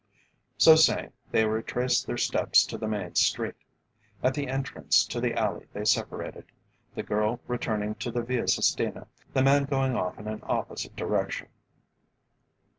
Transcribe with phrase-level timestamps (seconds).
[0.57, 3.53] So saying they retraced their steps to the main street.
[4.23, 6.45] At the entrance to the alley they separated,
[6.95, 11.49] the girl returning to the Via Sistina the man going off in an opposite direction.